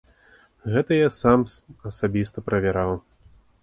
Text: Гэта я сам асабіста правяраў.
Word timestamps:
Гэта 0.75 0.97
я 0.99 1.09
сам 1.19 1.39
асабіста 1.93 2.47
правяраў. 2.53 2.91